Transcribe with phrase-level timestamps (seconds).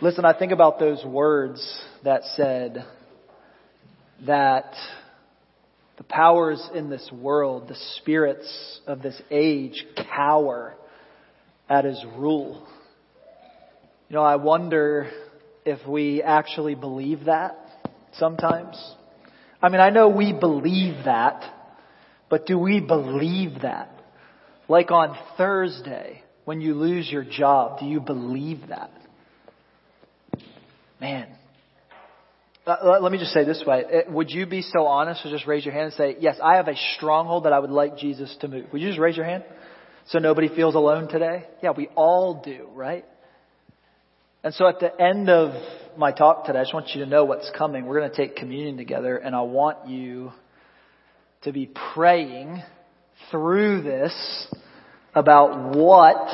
[0.00, 1.60] Listen, I think about those words
[2.04, 2.84] that said
[4.26, 4.72] that
[5.96, 9.84] the powers in this world, the spirits of this age
[10.14, 10.76] cower
[11.68, 12.64] at his rule.
[14.08, 15.10] You know, I wonder
[15.64, 17.58] if we actually believe that
[18.12, 18.80] sometimes.
[19.60, 21.42] I mean, I know we believe that,
[22.30, 23.90] but do we believe that?
[24.68, 28.92] Like on Thursday, when you lose your job, do you believe that?
[31.00, 31.28] Man.
[32.66, 33.84] Uh, let me just say this way.
[33.84, 36.56] Uh, would you be so honest to just raise your hand and say, yes, I
[36.56, 38.66] have a stronghold that I would like Jesus to move?
[38.72, 39.44] Would you just raise your hand?
[40.08, 41.44] So nobody feels alone today?
[41.62, 43.04] Yeah, we all do, right?
[44.44, 45.52] And so at the end of
[45.96, 47.86] my talk today, I just want you to know what's coming.
[47.86, 50.32] We're going to take communion together and I want you
[51.42, 52.62] to be praying
[53.30, 54.46] through this
[55.14, 56.28] about what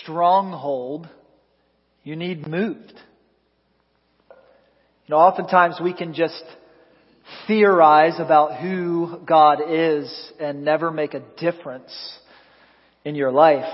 [0.00, 1.08] stronghold
[2.08, 2.94] you need moved.
[4.30, 6.42] You know, oftentimes we can just
[7.46, 11.92] theorize about who God is and never make a difference
[13.04, 13.70] in your life.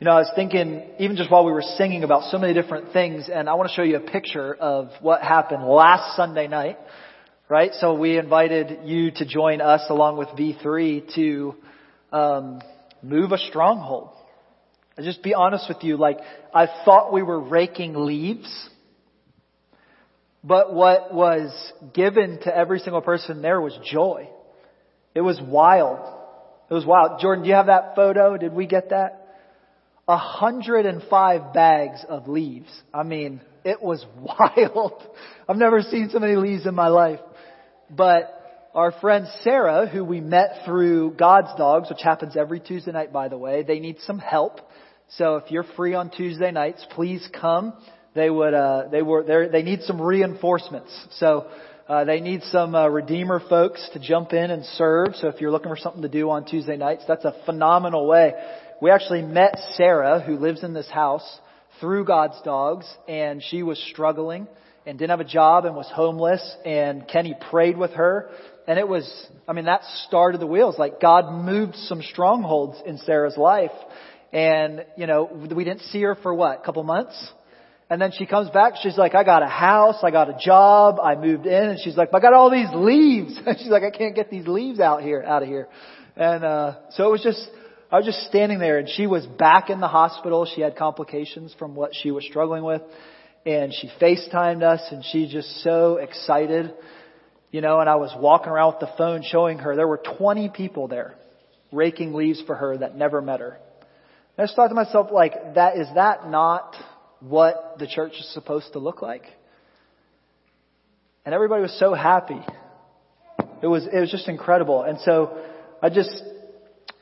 [0.00, 2.92] You know, I was thinking, even just while we were singing about so many different
[2.92, 6.78] things, and I want to show you a picture of what happened last Sunday night,
[7.48, 7.70] right?
[7.74, 11.54] So we invited you to join us along with V3 to
[12.12, 12.60] um,
[13.04, 14.13] move a stronghold.
[14.96, 16.18] I'll just be honest with you, like,
[16.52, 18.68] I thought we were raking leaves,
[20.44, 24.28] but what was given to every single person there was joy.
[25.14, 25.98] It was wild.
[26.70, 27.20] It was wild.
[27.20, 28.36] Jordan, do you have that photo?
[28.36, 29.20] Did we get that?
[30.06, 32.70] 105 bags of leaves.
[32.92, 35.02] I mean, it was wild.
[35.48, 37.20] I've never seen so many leaves in my life.
[37.90, 43.12] But our friend Sarah, who we met through God's Dogs, which happens every Tuesday night,
[43.12, 44.60] by the way, they need some help.
[45.10, 47.74] So if you're free on Tuesday nights, please come.
[48.14, 50.90] They would, uh, they were, they need some reinforcements.
[51.18, 51.46] So,
[51.86, 55.16] uh, they need some uh, Redeemer folks to jump in and serve.
[55.16, 58.32] So if you're looking for something to do on Tuesday nights, that's a phenomenal way.
[58.80, 61.40] We actually met Sarah, who lives in this house,
[61.80, 64.46] through God's dogs, and she was struggling
[64.86, 68.30] and didn't have a job and was homeless, and Kenny prayed with her.
[68.66, 69.06] And it was,
[69.46, 70.78] I mean, that started the wheels.
[70.78, 73.72] Like God moved some strongholds in Sarah's life.
[74.34, 77.14] And, you know, we didn't see her for what, a couple months?
[77.88, 80.98] And then she comes back, she's like, I got a house, I got a job,
[81.00, 83.38] I moved in, and she's like, I got all these leaves.
[83.46, 85.68] And she's like, I can't get these leaves out here, out of here.
[86.16, 87.48] And, uh, so it was just,
[87.92, 90.50] I was just standing there and she was back in the hospital.
[90.52, 92.82] She had complications from what she was struggling with.
[93.46, 96.74] And she FaceTimed us and she's just so excited.
[97.52, 100.48] You know, and I was walking around with the phone showing her there were 20
[100.48, 101.14] people there
[101.70, 103.58] raking leaves for her that never met her.
[104.36, 106.74] And I just thought to myself, like, that, is that not
[107.20, 109.22] what the church is supposed to look like?
[111.24, 112.40] And everybody was so happy.
[113.62, 114.82] It was, it was just incredible.
[114.82, 115.38] And so
[115.82, 116.22] I just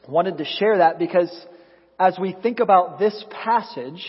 [0.09, 1.31] wanted to share that because
[1.99, 4.07] as we think about this passage,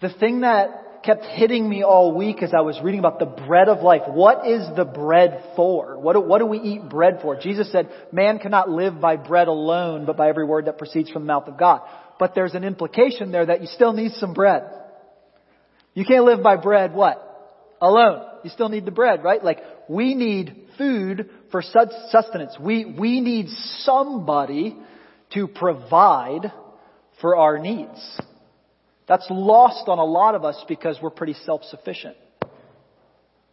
[0.00, 3.68] the thing that kept hitting me all week as I was reading about the bread
[3.68, 4.02] of life.
[4.08, 5.98] What is the bread for?
[5.98, 7.36] What do, what do we eat bread for?
[7.36, 11.22] Jesus said, man cannot live by bread alone, but by every word that proceeds from
[11.22, 11.82] the mouth of God.
[12.18, 14.62] But there's an implication there that you still need some bread.
[15.94, 17.22] You can't live by bread what?
[17.80, 18.26] Alone.
[18.44, 19.42] You still need the bread, right?
[19.42, 22.56] Like, we need food for sustenance.
[22.60, 24.76] We, we need somebody
[25.34, 26.52] to provide
[27.20, 28.20] for our needs.
[29.08, 32.16] That's lost on a lot of us because we're pretty self-sufficient.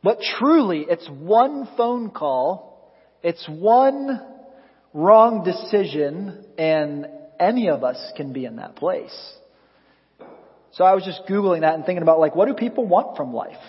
[0.02, 4.20] But truly, it's one phone call, it's one
[4.94, 7.08] wrong decision, and
[7.40, 9.34] any of us can be in that place.
[10.74, 13.34] So I was just Googling that and thinking about like, what do people want from
[13.34, 13.62] life?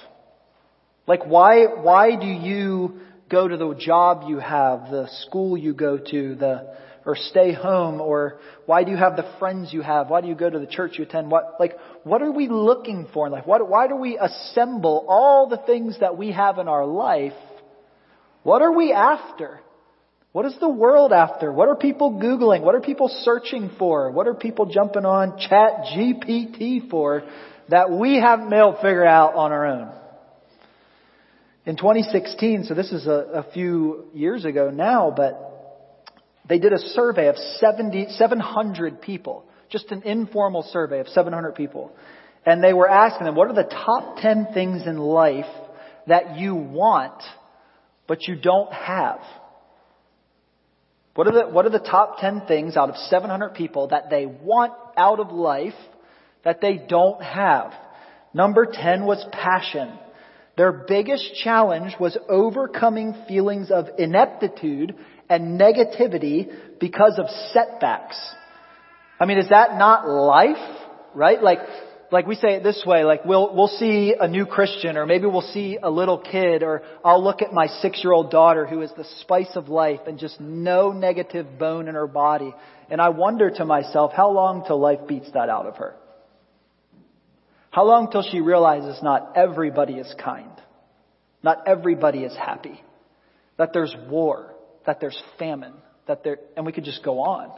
[1.07, 5.99] Like why, why do you go to the job you have, the school you go
[5.99, 6.75] to, the,
[7.05, 10.09] or stay home, or why do you have the friends you have?
[10.09, 11.31] Why do you go to the church you attend?
[11.31, 13.47] What, like, what are we looking for in life?
[13.47, 17.35] What, why do we assemble all the things that we have in our life?
[18.43, 19.61] What are we after?
[20.35, 21.53] What is the world after?
[21.53, 22.63] What are people Googling?
[22.63, 24.11] What are people searching for?
[24.11, 27.23] What are people jumping on chat GPT for
[27.69, 29.93] that we haven't been able to figure out on our own?
[31.67, 36.11] In 2016, so this is a, a few years ago now, but
[36.49, 41.93] they did a survey of 70, 700 people, just an informal survey of 700 people.
[42.45, 45.47] And they were asking them, what are the top 10 things in life
[46.09, 47.23] that you want,
[48.09, 49.21] but you don't have?
[51.15, 54.27] What are the, what are the top 10 things out of 700 people that they
[54.27, 55.75] want out of life,
[56.45, 57.73] that they don't have.
[58.33, 59.97] Number 10 was passion.
[60.57, 64.95] Their biggest challenge was overcoming feelings of ineptitude
[65.29, 66.49] and negativity
[66.81, 68.19] because of setbacks.
[69.19, 70.57] I mean, is that not life?
[71.15, 71.41] Right?
[71.41, 71.61] Like,
[72.15, 75.27] like we say it this way, like we'll, we'll see a new Christian or maybe
[75.27, 78.83] we'll see a little kid or I'll look at my six year old daughter who
[78.83, 82.55] is the spice of life and just no negative bone in her body.
[82.89, 85.97] And I wonder to myself, how long till life beats that out of her?
[87.73, 90.53] How long till she realizes not everybody is kind?
[91.43, 92.81] Not everybody is happy.
[93.59, 94.55] That there's war.
[94.87, 95.75] That there's famine.
[96.07, 97.51] That there, and we could just go on.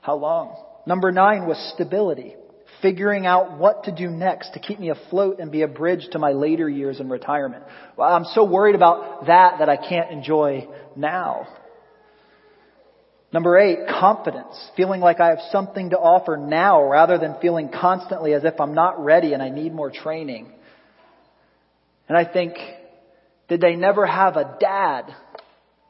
[0.00, 0.56] How long?
[0.86, 2.34] Number nine was stability
[2.82, 6.18] figuring out what to do next to keep me afloat and be a bridge to
[6.18, 7.64] my later years in retirement.
[7.96, 11.46] Well, I'm so worried about that that I can't enjoy now.
[13.32, 14.56] Number eight, confidence.
[14.76, 18.74] Feeling like I have something to offer now rather than feeling constantly as if I'm
[18.74, 20.50] not ready and I need more training.
[22.08, 22.54] And I think,
[23.48, 25.14] did they never have a dad?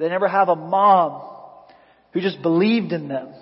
[0.01, 1.23] They never have a mom
[2.13, 3.33] who just believed in them?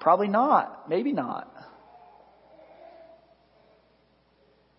[0.00, 0.88] Probably not.
[0.88, 1.48] Maybe not.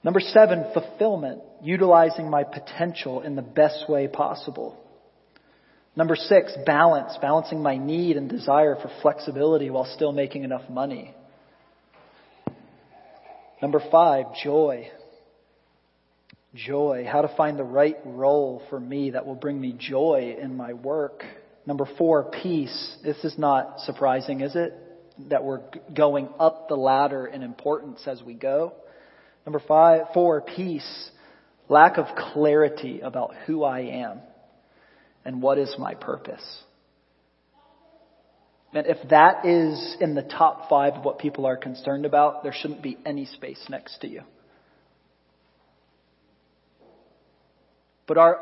[0.04, 4.78] Number seven, fulfillment, utilizing my potential in the best way possible.
[5.96, 11.14] Number six, balance, balancing my need and desire for flexibility while still making enough money.
[13.62, 14.90] Number five, joy.
[16.54, 20.58] Joy, how to find the right role for me that will bring me joy in
[20.58, 21.24] my work.
[21.66, 22.98] Number four, peace.
[23.04, 24.74] This is not surprising, is it?
[25.30, 25.62] That we're
[25.96, 28.74] going up the ladder in importance as we go.
[29.46, 31.10] Number five, four, peace.
[31.70, 34.20] Lack of clarity about who I am
[35.26, 36.44] and what is my purpose.
[38.74, 42.54] And if that is in the top five of what people are concerned about, there
[42.54, 44.22] shouldn't be any space next to you.
[48.08, 48.40] But our,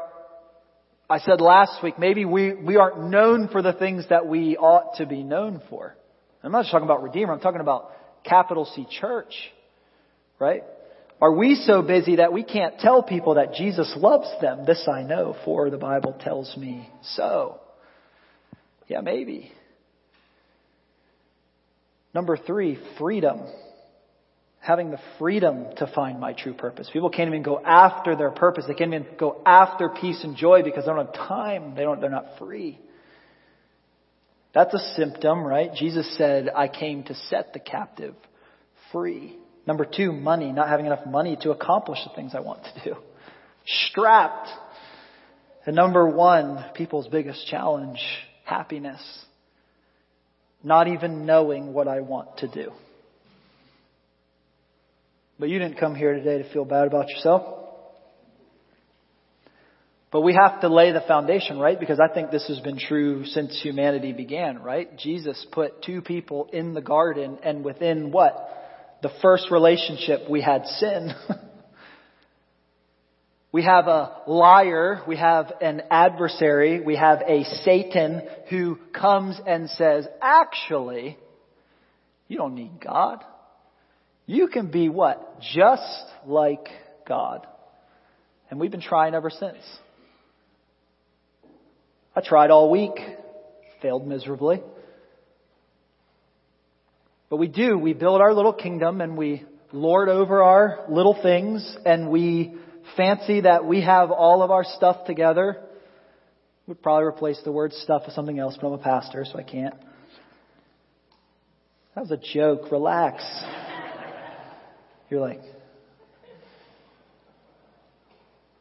[1.10, 4.98] I said last week, maybe we, we aren't known for the things that we ought
[4.98, 5.96] to be known for.
[6.44, 7.92] I'm not just talking about Redeemer, I'm talking about
[8.24, 9.34] capital C church,
[10.40, 10.64] right?
[11.22, 14.66] Are we so busy that we can't tell people that Jesus loves them?
[14.66, 17.60] This I know, for the Bible tells me so.
[18.88, 19.52] Yeah, maybe.
[22.16, 23.42] Number three, freedom.
[24.62, 26.90] Having the freedom to find my true purpose.
[26.92, 28.66] People can't even go after their purpose.
[28.68, 31.76] They can't even go after peace and joy because they don't have time.
[31.76, 32.80] They don't, they're not free.
[34.54, 35.74] That's a symptom, right?
[35.74, 38.16] Jesus said, I came to set the captive
[38.92, 39.38] free.
[39.68, 42.96] Number two, money, not having enough money to accomplish the things I want to do.
[43.90, 44.50] Strapped.
[45.66, 48.00] And number one, people's biggest challenge,
[48.44, 49.02] happiness.
[50.64, 52.72] Not even knowing what I want to do.
[55.40, 57.62] But you didn't come here today to feel bad about yourself.
[60.12, 61.80] But we have to lay the foundation, right?
[61.80, 64.96] Because I think this has been true since humanity began, right?
[64.98, 68.61] Jesus put two people in the garden and within what?
[69.02, 71.14] The first relationship we had sin.
[73.52, 79.70] we have a liar, we have an adversary, we have a Satan who comes and
[79.72, 81.18] says, actually,
[82.28, 83.24] you don't need God.
[84.26, 85.42] You can be what?
[85.54, 86.68] Just like
[87.08, 87.46] God.
[88.50, 89.58] And we've been trying ever since.
[92.16, 92.94] I tried all week,
[93.82, 94.62] failed miserably.
[97.32, 97.78] But we do.
[97.78, 102.54] We build our little kingdom and we lord over our little things and we
[102.98, 105.64] fancy that we have all of our stuff together.
[106.68, 109.44] Would probably replace the word stuff with something else, but I'm a pastor, so I
[109.44, 109.76] can't.
[111.96, 112.70] That was a joke.
[112.70, 113.24] Relax.
[115.10, 115.40] You're like,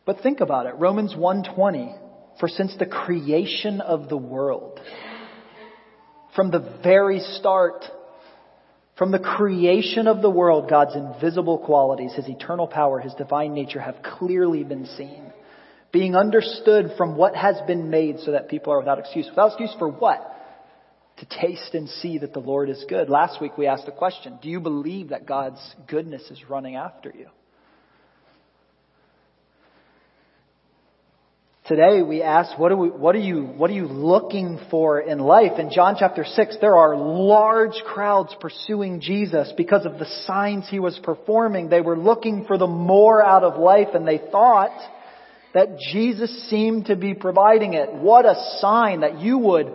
[0.04, 0.76] but think about it.
[0.76, 4.80] Romans 1:20, for since the creation of the world,
[6.36, 7.84] from the very start,
[9.00, 13.80] from the creation of the world, God's invisible qualities, His eternal power, His divine nature
[13.80, 15.32] have clearly been seen,
[15.90, 19.26] being understood from what has been made so that people are without excuse.
[19.30, 20.20] Without excuse for what?
[21.20, 23.08] To taste and see that the Lord is good.
[23.08, 27.10] Last week we asked the question, do you believe that God's goodness is running after
[27.18, 27.28] you?
[31.70, 35.52] Today we ask, what we, what are you, what are you looking for in life?
[35.56, 40.80] In John chapter 6, there are large crowds pursuing Jesus because of the signs he
[40.80, 41.68] was performing.
[41.68, 44.76] They were looking for the more out of life and they thought
[45.54, 47.92] that Jesus seemed to be providing it.
[47.92, 49.72] What a sign that you would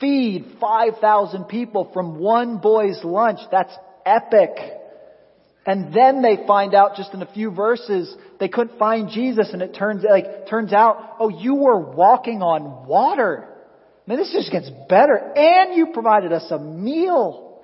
[0.00, 3.38] feed 5,000 people from one boy's lunch.
[3.52, 3.72] That's
[4.04, 4.50] epic.
[5.66, 9.62] And then they find out just in a few verses they couldn't find Jesus and
[9.62, 13.48] it turns like turns out, oh, you were walking on water.
[14.06, 15.16] Man, this just gets better.
[15.16, 17.62] And you provided us a meal.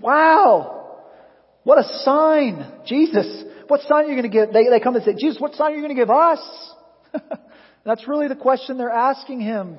[0.00, 0.98] Wow.
[1.64, 2.80] What a sign.
[2.86, 4.52] Jesus, what sign are you going to give?
[4.52, 6.40] They, they come and say, Jesus, what sign are you going to give us?
[7.84, 9.78] That's really the question they're asking him.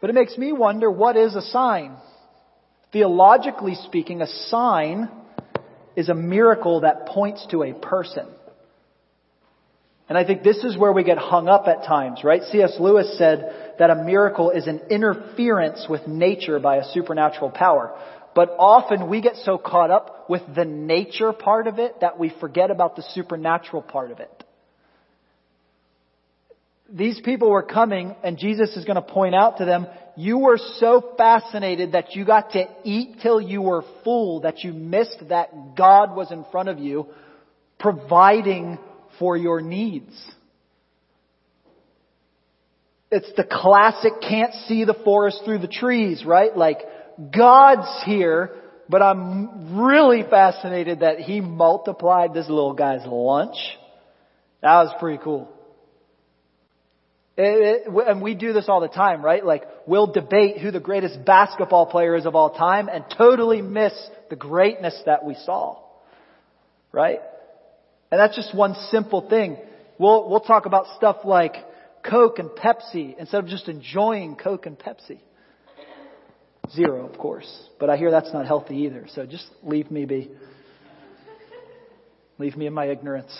[0.00, 1.96] But it makes me wonder, what is a sign?
[2.92, 5.08] Theologically speaking, a sign
[5.98, 8.28] is a miracle that points to a person.
[10.08, 12.40] And I think this is where we get hung up at times, right?
[12.52, 12.76] C.S.
[12.78, 17.98] Lewis said that a miracle is an interference with nature by a supernatural power.
[18.32, 22.32] But often we get so caught up with the nature part of it that we
[22.40, 24.44] forget about the supernatural part of it.
[26.88, 29.88] These people were coming and Jesus is going to point out to them,
[30.18, 34.72] you were so fascinated that you got to eat till you were full that you
[34.72, 37.06] missed that God was in front of you
[37.78, 38.80] providing
[39.20, 40.12] for your needs.
[43.12, 46.54] It's the classic can't see the forest through the trees, right?
[46.54, 46.78] Like,
[47.32, 48.50] God's here,
[48.88, 53.56] but I'm really fascinated that He multiplied this little guy's lunch.
[54.62, 55.48] That was pretty cool.
[57.38, 59.44] Eh, eh, it, it, and we do this all the time, right?
[59.44, 63.92] Like, we'll debate who the greatest basketball player is of all time and totally miss
[64.28, 65.78] the greatness that we saw.
[66.90, 67.20] Right?
[68.10, 69.56] And that's just one simple thing.
[69.98, 71.54] We'll, we'll talk about stuff like
[72.02, 75.20] Coke and Pepsi instead of just enjoying Coke and Pepsi.
[76.72, 77.48] Zero, of course.
[77.78, 79.06] But I hear that's not healthy either.
[79.14, 80.30] So just leave me be.
[82.38, 83.36] Leave me in my ignorance.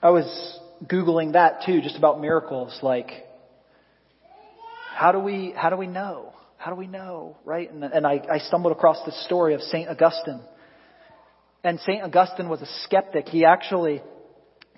[0.00, 2.78] I was Googling that too, just about miracles.
[2.82, 3.10] Like,
[4.94, 6.32] how do we, how do we know?
[6.56, 7.70] How do we know, right?
[7.70, 9.88] And, and I, I stumbled across the story of St.
[9.88, 10.40] Augustine.
[11.64, 12.02] And St.
[12.02, 13.26] Augustine was a skeptic.
[13.26, 14.02] He actually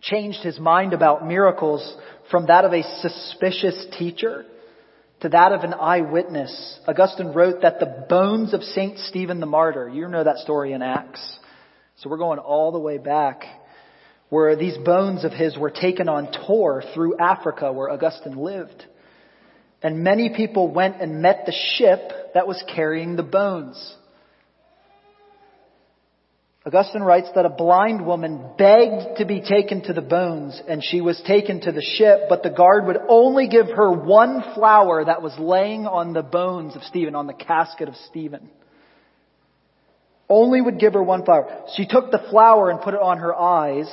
[0.01, 1.97] changed his mind about miracles
[2.31, 4.47] from that of a suspicious teacher
[5.21, 6.79] to that of an eyewitness.
[6.89, 8.99] Augustine wrote that the bones of St.
[9.01, 11.39] Stephen the martyr, you know that story in Acts.
[11.97, 13.45] So we're going all the way back
[14.31, 18.85] where these bones of his were taken on tour through Africa where Augustine lived.
[19.83, 23.97] And many people went and met the ship that was carrying the bones.
[26.65, 31.01] Augustine writes that a blind woman begged to be taken to the bones and she
[31.01, 35.23] was taken to the ship, but the guard would only give her one flower that
[35.23, 38.51] was laying on the bones of Stephen, on the casket of Stephen.
[40.31, 41.65] Only would give her one flower.
[41.77, 43.89] She took the flower and put it on her eyes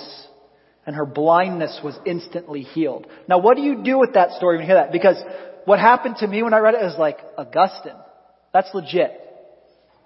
[0.85, 3.07] and her blindness was instantly healed.
[3.27, 4.91] Now what do you do with that story when you hear that?
[4.91, 5.21] Because
[5.65, 7.97] what happened to me when I read it is like, Augustine.
[8.53, 9.11] That's legit.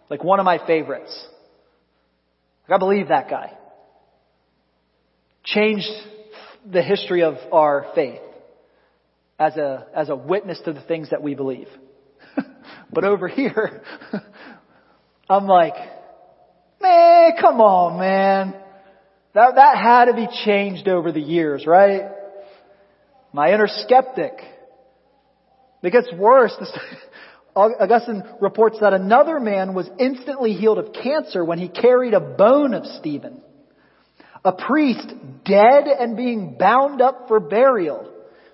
[0.09, 1.13] Like one of my favorites.
[2.67, 3.51] Like, I believe that guy.
[5.43, 5.91] Changed
[6.65, 8.21] the history of our faith
[9.37, 11.67] as a, as a witness to the things that we believe.
[12.93, 13.83] but over here,
[15.29, 15.75] I'm like,
[17.21, 18.55] man, come on, man.
[19.33, 22.09] That, that had to be changed over the years, right?
[23.33, 24.33] My inner skeptic.
[25.83, 26.53] It gets worse.
[27.55, 32.73] Augustine reports that another man was instantly healed of cancer when he carried a bone
[32.73, 33.41] of Stephen.
[34.43, 35.07] A priest,
[35.45, 38.11] dead and being bound up for burial,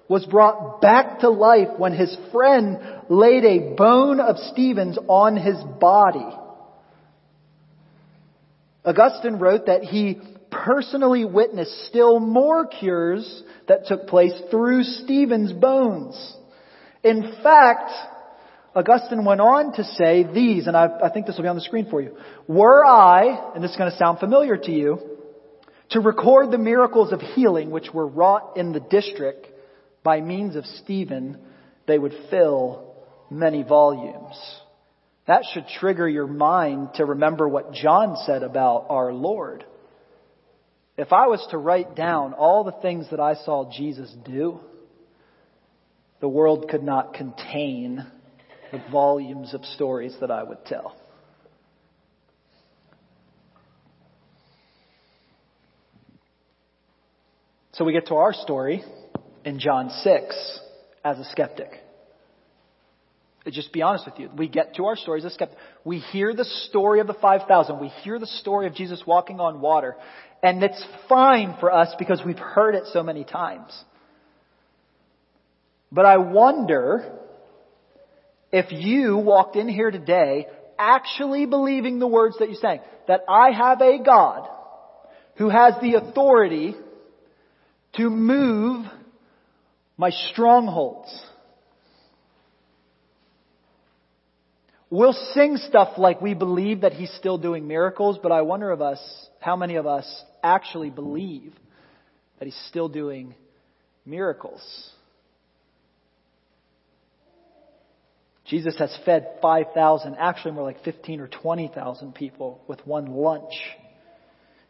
[0.07, 5.57] was brought back to life when his friend laid a bone of Stephen's on his
[5.79, 6.46] body.
[8.87, 10.17] Augustine wrote that he
[10.49, 16.35] personally witnessed still more cures that took place through Stephen's bones.
[17.03, 17.91] In fact,
[18.73, 21.61] Augustine went on to say these, and I, I think this will be on the
[21.61, 22.15] screen for you.
[22.47, 24.99] Were I, and this is going to sound familiar to you,
[25.89, 29.47] to record the miracles of healing which were wrought in the district
[30.01, 31.37] by means of Stephen,
[31.87, 32.95] they would fill
[33.29, 34.37] many volumes.
[35.27, 39.65] That should trigger your mind to remember what John said about our Lord.
[40.97, 44.59] If I was to write down all the things that I saw Jesus do,
[46.21, 48.05] the world could not contain
[48.71, 50.95] the volumes of stories that I would tell.
[57.73, 58.83] So we get to our story
[59.45, 60.59] in John 6
[61.03, 61.69] as a skeptic.
[63.51, 64.29] Just be honest with you.
[64.35, 65.57] We get to our stories as a skeptic.
[65.83, 67.79] We hear the story of the 5,000.
[67.79, 69.95] We hear the story of Jesus walking on water.
[70.43, 73.71] And it's fine for us because we've heard it so many times.
[75.91, 77.17] But I wonder
[78.51, 80.47] If you walked in here today
[80.79, 84.47] actually believing the words that you sang, that I have a God
[85.37, 86.75] who has the authority
[87.97, 88.85] to move
[89.97, 91.09] my strongholds.
[94.89, 98.81] We'll sing stuff like we believe that he's still doing miracles, but I wonder of
[98.81, 98.99] us,
[99.39, 100.05] how many of us
[100.41, 101.53] actually believe
[102.39, 103.35] that he's still doing
[104.05, 104.61] miracles?
[108.45, 113.51] Jesus has fed 5,000, actually more like 15 or 20,000 people with one lunch.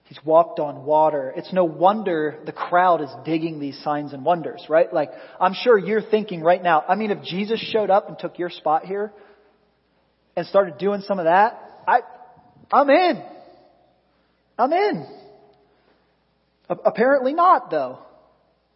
[0.06, 1.32] He's walked on water.
[1.36, 4.92] It's no wonder the crowd is digging these signs and wonders, right?
[4.92, 8.40] Like, I'm sure you're thinking right now, I mean, if Jesus showed up and took
[8.40, 9.14] your spot here
[10.38, 12.02] and started doing some of that, I,
[12.72, 13.24] I'm in.
[14.58, 15.08] I'm in.
[16.70, 18.00] Apparently not, though,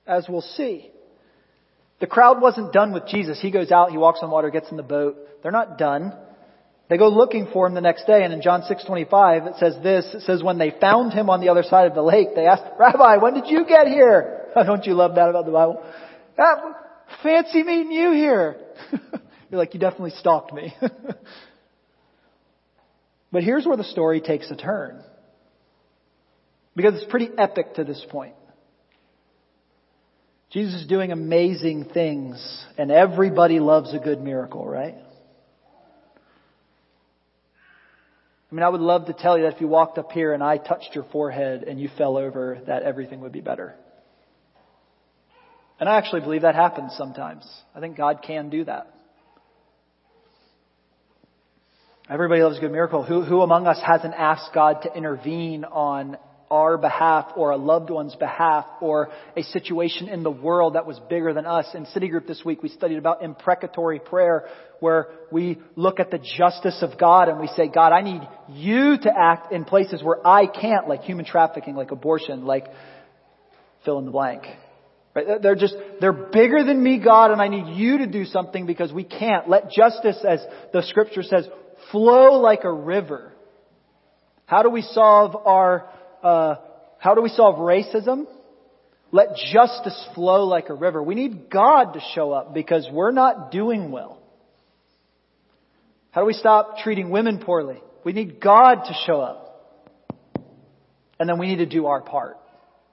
[0.07, 0.89] as we'll see.
[1.99, 3.39] The crowd wasn't done with Jesus.
[3.39, 5.17] He goes out, he walks on water, gets in the boat.
[5.43, 6.13] They're not done.
[6.89, 10.13] They go looking for him the next day, and in John 6:25 it says this.
[10.15, 12.63] It says when they found him on the other side of the lake, they asked,
[12.77, 15.81] "Rabbi, when did you get here?" Don't you love that about the Bible?
[16.37, 16.75] Ah,
[17.23, 18.57] fancy meeting you here.
[19.51, 20.73] You're like, you definitely stalked me.
[23.31, 25.01] but here's where the story takes a turn.
[26.75, 28.35] Because it's pretty epic to this point.
[30.51, 34.95] Jesus is doing amazing things, and everybody loves a good miracle, right?
[38.51, 40.43] I mean, I would love to tell you that if you walked up here and
[40.43, 43.75] I touched your forehead and you fell over, that everything would be better.
[45.79, 47.49] And I actually believe that happens sometimes.
[47.73, 48.93] I think God can do that.
[52.09, 53.03] Everybody loves a good miracle.
[53.03, 56.17] Who, who among us hasn't asked God to intervene on
[56.49, 60.99] our behalf or a loved one's behalf or a situation in the world that was
[61.09, 61.65] bigger than us.
[61.73, 64.47] In City Group this week, we studied about imprecatory prayer
[64.81, 68.97] where we look at the justice of God and we say, God, I need you
[68.97, 72.65] to act in places where I can't, like human trafficking, like abortion, like
[73.85, 74.43] fill in the blank.
[75.15, 75.41] Right?
[75.41, 78.91] They're just, they're bigger than me, God, and I need you to do something because
[78.91, 79.49] we can't.
[79.49, 81.47] Let justice, as the scripture says,
[81.89, 83.31] flow like a river.
[84.45, 85.89] How do we solve our
[86.21, 86.55] uh,
[86.99, 88.27] how do we solve racism?
[89.11, 91.01] Let justice flow like a river.
[91.01, 94.21] We need God to show up because we're not doing well.
[96.11, 97.81] How do we stop treating women poorly?
[98.03, 99.47] We need God to show up.
[101.19, 102.37] And then we need to do our part.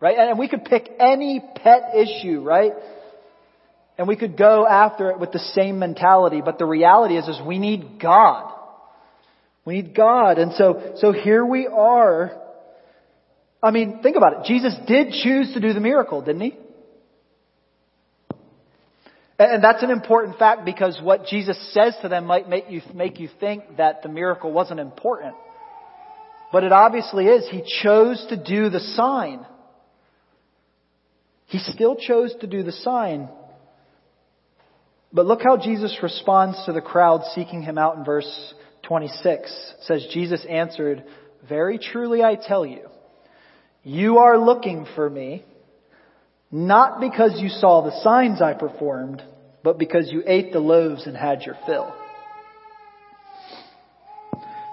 [0.01, 0.16] Right?
[0.16, 2.72] And we could pick any pet issue, right?
[3.96, 7.40] And we could go after it with the same mentality, but the reality is, is
[7.44, 8.55] we need God.
[9.68, 10.38] We need God.
[10.38, 12.33] And so, so here we are
[13.62, 14.44] I mean, think about it.
[14.44, 16.57] Jesus did choose to do the miracle, didn't he?
[19.40, 23.20] And that's an important fact because what Jesus says to them might make you, make
[23.20, 25.35] you think that the miracle wasn't important.
[26.50, 27.48] But it obviously is.
[27.48, 29.46] He chose to do the sign.
[31.46, 33.28] He still chose to do the sign.
[35.12, 38.54] But look how Jesus responds to the crowd seeking him out in verse
[38.88, 39.74] 26.
[39.83, 41.05] Says, Jesus answered,
[41.46, 42.88] Very truly I tell you,
[43.85, 45.44] you are looking for me,
[46.51, 49.22] not because you saw the signs I performed,
[49.62, 51.94] but because you ate the loaves and had your fill.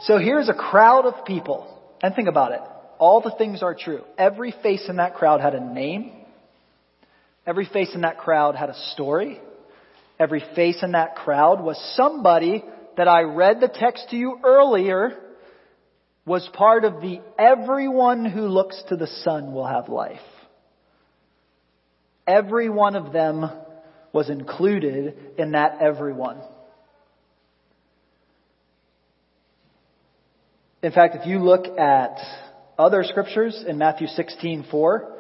[0.02, 1.68] So here's a crowd of people,
[2.02, 2.62] and think about it.
[2.98, 4.04] All the things are true.
[4.18, 6.12] Every face in that crowd had a name.
[7.46, 9.42] Every face in that crowd had a story.
[10.18, 12.64] Every face in that crowd was somebody
[12.98, 15.18] that I read the text to you earlier
[16.26, 20.20] was part of the everyone who looks to the Son will have life.
[22.28, 23.50] Every one of them
[24.12, 26.42] was included in that everyone.
[30.82, 32.18] In fact, if you look at
[32.78, 35.12] other scriptures in Matthew 16:4,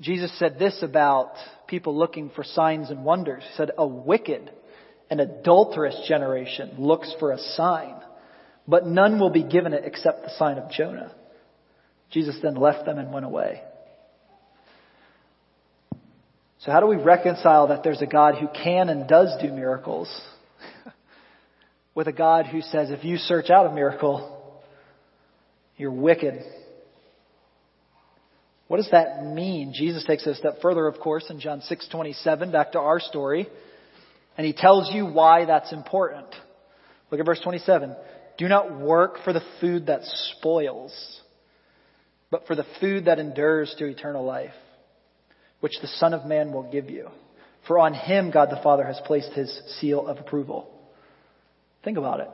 [0.00, 3.44] Jesus said this about people looking for signs and wonders.
[3.44, 4.50] He said, "A wicked
[5.12, 8.02] and adulterous generation looks for a sign."
[8.66, 11.12] but none will be given it except the sign of Jonah.
[12.10, 13.62] Jesus then left them and went away.
[16.60, 20.08] So how do we reconcile that there's a God who can and does do miracles
[21.94, 24.62] with a God who says if you search out a miracle,
[25.76, 26.44] you're wicked?
[28.68, 29.74] What does that mean?
[29.74, 33.48] Jesus takes it a step further, of course, in John 6:27, back to our story,
[34.36, 36.26] and he tells you why that's important.
[37.10, 37.94] Look at verse 27.
[38.38, 40.00] Do not work for the food that
[40.38, 40.92] spoils,
[42.30, 44.54] but for the food that endures to eternal life,
[45.60, 47.08] which the Son of Man will give you.
[47.66, 50.68] For on him God the Father has placed his seal of approval.
[51.84, 52.28] Think about it.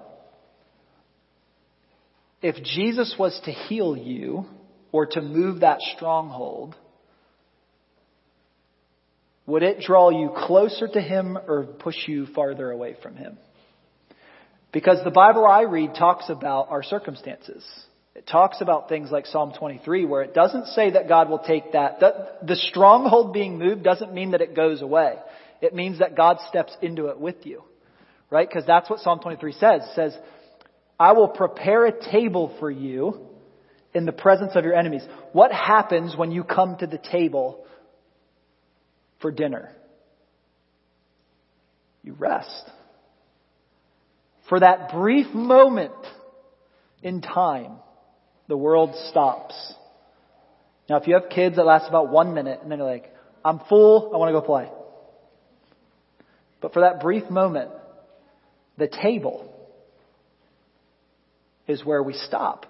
[2.40, 4.46] If Jesus was to heal you
[4.92, 6.76] or to move that stronghold,
[9.48, 13.38] would it draw you closer to Him or push you farther away from Him?
[14.72, 17.64] Because the Bible I read talks about our circumstances.
[18.14, 21.72] It talks about things like Psalm 23 where it doesn't say that God will take
[21.72, 21.98] that.
[22.46, 25.14] The stronghold being moved doesn't mean that it goes away.
[25.62, 27.64] It means that God steps into it with you.
[28.28, 28.46] Right?
[28.46, 29.82] Because that's what Psalm 23 says.
[29.82, 30.18] It says,
[31.00, 33.28] I will prepare a table for you
[33.94, 35.06] in the presence of your enemies.
[35.32, 37.64] What happens when you come to the table
[39.20, 39.70] for dinner?
[42.02, 42.64] You rest.
[44.48, 45.92] For that brief moment
[47.02, 47.72] in time,
[48.48, 49.54] the world stops.
[50.88, 53.12] Now, if you have kids that last about one minute and then you're like,
[53.44, 54.68] I'm full, I want to go play.
[56.61, 57.70] But for that brief moment,
[58.78, 59.54] the table
[61.66, 62.66] is where we stop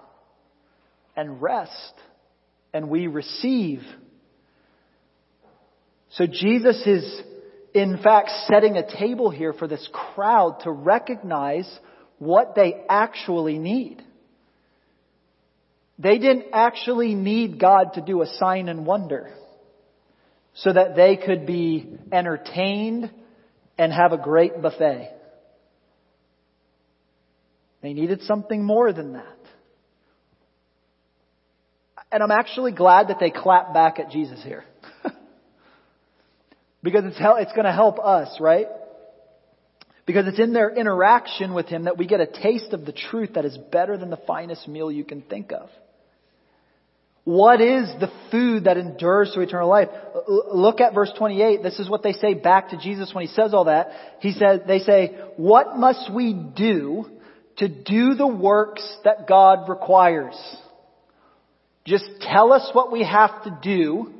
[1.15, 1.93] and rest
[2.73, 3.81] and we receive.
[6.11, 7.21] So Jesus is
[7.73, 11.69] in fact setting a table here for this crowd to recognize
[12.17, 14.03] what they actually need.
[15.97, 19.31] They didn't actually need God to do a sign and wonder
[20.53, 23.11] so that they could be entertained
[23.77, 25.13] and have a great buffet.
[27.81, 29.25] They needed something more than that.
[32.11, 34.65] And I'm actually glad that they clap back at Jesus here.
[36.83, 38.67] Because it's, it's going to help us, right?
[40.05, 43.33] Because it's in their interaction with Him that we get a taste of the truth
[43.35, 45.69] that is better than the finest meal you can think of.
[47.25, 49.89] What is the food that endures to eternal life?
[50.27, 51.61] Look at verse 28.
[51.61, 53.91] This is what they say back to Jesus when he says all that.
[54.19, 57.05] He says, they say, what must we do
[57.57, 60.33] to do the works that God requires?
[61.85, 64.11] Just tell us what we have to do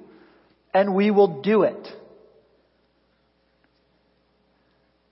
[0.72, 1.88] and we will do it.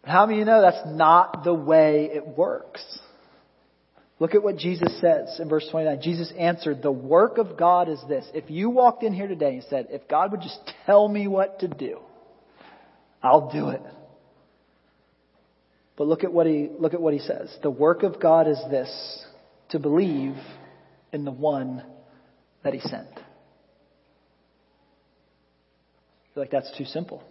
[0.07, 2.81] How many of you know that's not the way it works?
[4.19, 6.01] Look at what Jesus says in verse 29.
[6.01, 8.25] Jesus answered, the work of God is this.
[8.33, 11.59] If you walked in here today and said, if God would just tell me what
[11.59, 11.99] to do,
[13.21, 13.81] I'll do it.
[15.97, 17.55] But look at what he, look at what he says.
[17.61, 19.25] The work of God is this,
[19.69, 20.35] to believe
[21.11, 21.83] in the one
[22.63, 23.09] that he sent.
[23.11, 23.19] I
[26.33, 27.21] feel like that's too simple.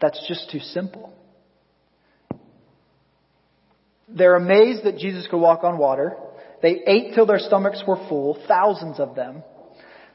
[0.00, 1.12] That's just too simple.
[4.08, 6.16] They're amazed that Jesus could walk on water.
[6.62, 9.42] They ate till their stomachs were full, thousands of them.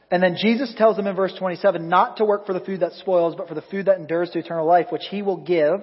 [0.10, 2.94] And then Jesus tells them in verse 27 not to work for the food that
[2.94, 5.82] spoils, but for the food that endures to eternal life, which he will give.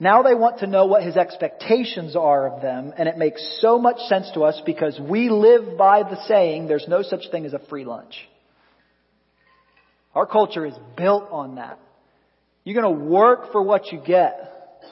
[0.00, 3.78] Now they want to know what his expectations are of them, and it makes so
[3.78, 7.52] much sense to us because we live by the saying, there's no such thing as
[7.52, 8.14] a free lunch.
[10.14, 11.78] Our culture is built on that.
[12.68, 14.82] You're going to work for what you get.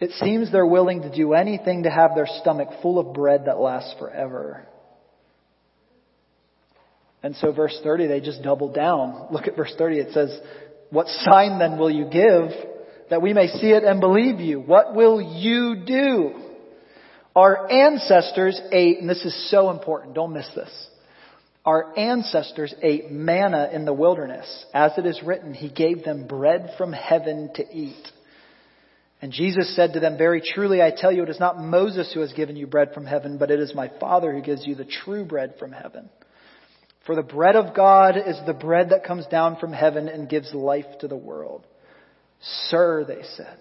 [0.00, 3.58] It seems they're willing to do anything to have their stomach full of bread that
[3.58, 4.66] lasts forever.
[7.22, 9.26] And so verse 30, they just double down.
[9.30, 9.98] Look at verse 30.
[9.98, 10.40] It says,
[10.88, 12.52] what sign then will you give
[13.10, 14.60] that we may see it and believe you?
[14.60, 16.40] What will you do?
[17.34, 20.88] Our ancestors ate, and this is so important, don't miss this.
[21.66, 24.64] Our ancestors ate manna in the wilderness.
[24.72, 28.06] As it is written, He gave them bread from heaven to eat.
[29.20, 32.20] And Jesus said to them, Very truly I tell you, it is not Moses who
[32.20, 34.84] has given you bread from heaven, but it is my Father who gives you the
[34.84, 36.08] true bread from heaven.
[37.04, 40.54] For the bread of God is the bread that comes down from heaven and gives
[40.54, 41.66] life to the world.
[42.68, 43.58] Sir, they said,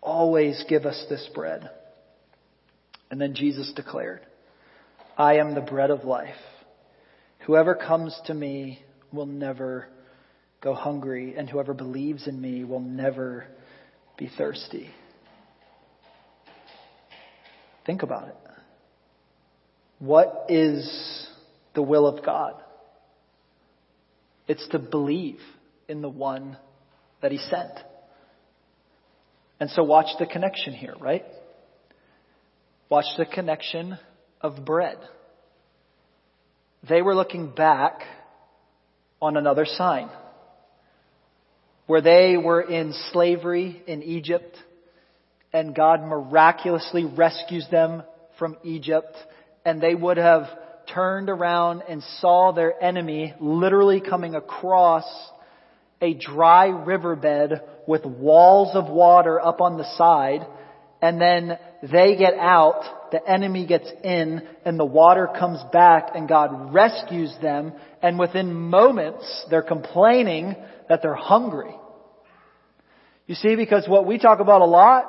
[0.00, 1.68] always give us this bread.
[3.10, 4.20] And then Jesus declared,
[5.16, 6.34] I am the bread of life.
[7.46, 9.88] Whoever comes to me will never
[10.62, 13.46] go hungry, and whoever believes in me will never
[14.16, 14.88] be thirsty.
[17.84, 18.36] Think about it.
[19.98, 21.28] What is
[21.74, 22.54] the will of God?
[24.48, 25.40] It's to believe
[25.86, 26.56] in the one
[27.20, 27.72] that He sent.
[29.60, 31.24] And so watch the connection here, right?
[32.88, 33.98] Watch the connection
[34.40, 34.98] of bread.
[36.88, 38.02] They were looking back
[39.22, 40.10] on another sign
[41.86, 44.56] where they were in slavery in Egypt
[45.52, 48.02] and God miraculously rescues them
[48.38, 49.16] from Egypt
[49.64, 50.44] and they would have
[50.92, 55.04] turned around and saw their enemy literally coming across
[56.02, 60.46] a dry riverbed with walls of water up on the side,
[61.00, 66.28] and then they get out, the enemy gets in, and the water comes back, and
[66.28, 67.72] God rescues them,
[68.02, 70.56] and within moments, they're complaining
[70.88, 71.72] that they're hungry.
[73.28, 75.04] You see, because what we talk about a lot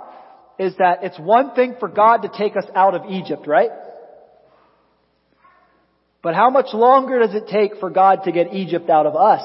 [0.60, 3.72] is that it's one thing for God to take us out of Egypt, right?
[6.22, 9.41] But how much longer does it take for God to get Egypt out of us?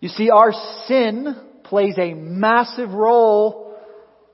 [0.00, 0.52] You see, our
[0.86, 3.67] sin plays a massive role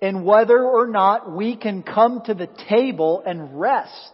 [0.05, 4.13] in whether or not we can come to the table and rest.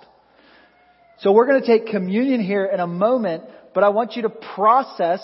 [1.19, 3.43] So we're going to take communion here in a moment,
[3.75, 5.21] but I want you to process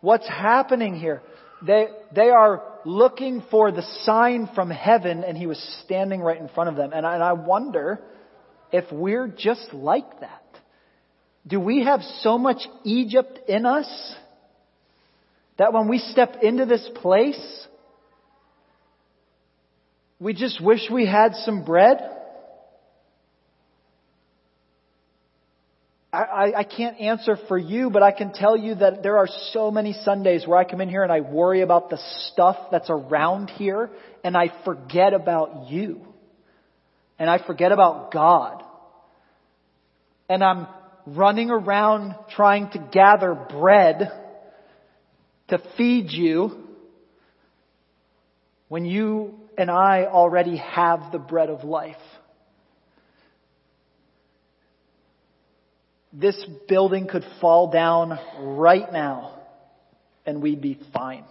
[0.00, 1.22] what's happening here.
[1.64, 6.48] They, they are looking for the sign from heaven and he was standing right in
[6.48, 6.90] front of them.
[6.92, 8.00] And I, and I wonder
[8.72, 10.42] if we're just like that.
[11.46, 14.16] Do we have so much Egypt in us
[15.58, 17.68] that when we step into this place,
[20.22, 21.98] we just wish we had some bread?
[26.12, 29.70] I, I, can't answer for you, but I can tell you that there are so
[29.70, 33.48] many Sundays where I come in here and I worry about the stuff that's around
[33.48, 33.88] here
[34.22, 36.02] and I forget about you.
[37.18, 38.62] And I forget about God.
[40.28, 40.66] And I'm
[41.06, 44.12] running around trying to gather bread
[45.48, 46.62] to feed you
[48.68, 51.96] when you and I already have the bread of life.
[56.12, 59.38] This building could fall down right now
[60.26, 61.24] and we'd be fine.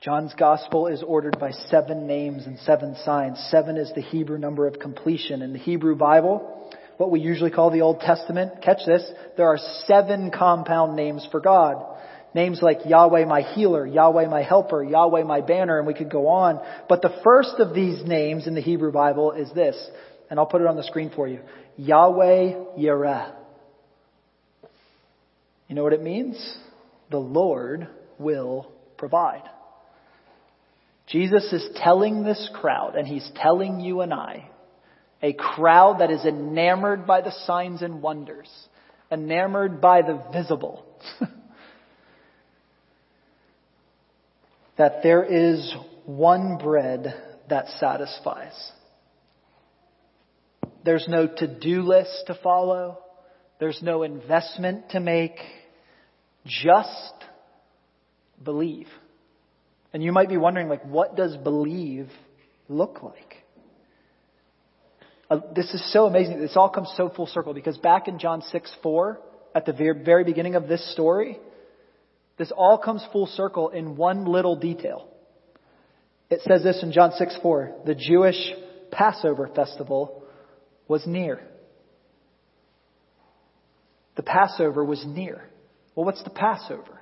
[0.00, 3.38] John's gospel is ordered by seven names and seven signs.
[3.50, 5.42] Seven is the Hebrew number of completion.
[5.42, 6.61] In the Hebrew Bible,
[7.02, 9.02] what we usually call the Old Testament, catch this,
[9.36, 11.84] there are seven compound names for God.
[12.32, 16.28] Names like Yahweh my healer, Yahweh my helper, Yahweh my banner, and we could go
[16.28, 16.64] on.
[16.88, 19.76] But the first of these names in the Hebrew Bible is this,
[20.30, 21.40] and I'll put it on the screen for you.
[21.76, 23.34] Yahweh Yireh.
[25.66, 26.56] You know what it means?
[27.10, 29.42] The Lord will provide.
[31.08, 34.48] Jesus is telling this crowd, and he's telling you and I,
[35.22, 38.50] a crowd that is enamored by the signs and wonders,
[39.10, 40.84] enamored by the visible.
[44.76, 45.72] that there is
[46.04, 47.14] one bread
[47.48, 48.72] that satisfies.
[50.84, 52.98] There's no to-do list to follow.
[53.60, 55.36] There's no investment to make.
[56.44, 57.14] Just
[58.42, 58.88] believe.
[59.92, 62.08] And you might be wondering, like, what does believe
[62.68, 63.41] look like?
[65.32, 66.40] Uh, this is so amazing.
[66.40, 69.18] This all comes so full circle because back in John 6 4,
[69.54, 71.38] at the very, very beginning of this story,
[72.36, 75.08] this all comes full circle in one little detail.
[76.28, 77.76] It says this in John 6 4.
[77.86, 78.36] The Jewish
[78.90, 80.22] Passover festival
[80.86, 81.40] was near.
[84.16, 85.48] The Passover was near.
[85.94, 87.00] Well, what's the Passover?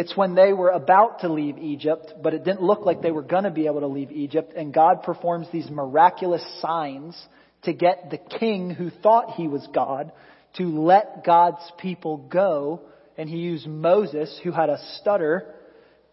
[0.00, 3.20] It's when they were about to leave Egypt, but it didn't look like they were
[3.20, 7.22] going to be able to leave Egypt, and God performs these miraculous signs
[7.64, 10.10] to get the king who thought he was God
[10.56, 12.80] to let God's people go
[13.18, 15.54] and he used Moses, who had a stutter,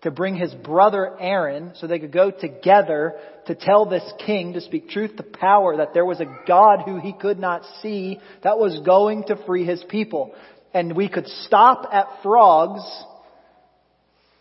[0.01, 4.59] to bring his brother Aaron so they could go together to tell this king to
[4.59, 8.59] speak truth to power that there was a God who he could not see that
[8.59, 10.35] was going to free his people.
[10.73, 12.83] And we could stop at frogs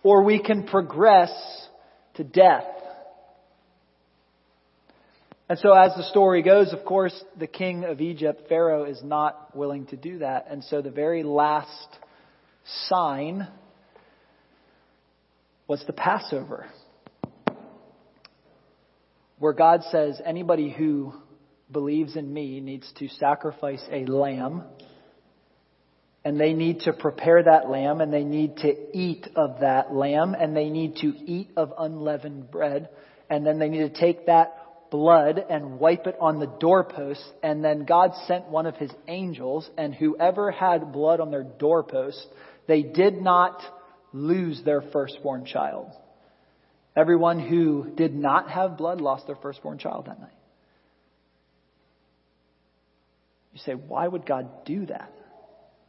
[0.07, 1.33] or we can progress
[2.15, 2.63] to death.
[5.49, 9.57] And so as the story goes, of course, the king of Egypt, Pharaoh, is not
[9.57, 10.47] willing to do that.
[10.49, 11.89] And so the very last
[12.89, 13.49] sign
[15.67, 16.67] was the Passover,
[19.41, 21.15] where God says anybody who
[21.73, 24.63] believes in me needs to sacrifice a lamb
[26.27, 30.35] and they need to prepare that lamb and they need to eat of that lamb
[30.35, 32.89] and they need to eat of unleavened bread
[33.31, 37.65] and then they need to take that blood and wipe it on the doorpost and
[37.65, 42.27] then God sent one of his angels and whoever had blood on their doorpost
[42.67, 43.63] they did not
[44.13, 45.93] lose their firstborn child.
[46.97, 50.31] Everyone who did not have blood lost their firstborn child that night.
[53.53, 55.13] You say, why would God do that?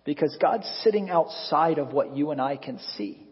[0.07, 3.27] because God's sitting outside of what you and I can see.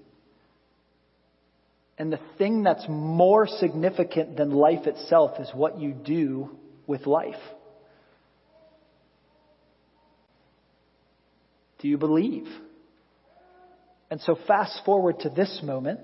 [1.97, 6.49] And the thing that's more significant than life itself is what you do
[6.85, 7.39] with life.
[11.79, 12.45] Do you believe?
[14.11, 16.01] And so, fast forward to this moment,